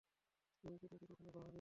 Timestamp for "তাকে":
0.87-1.05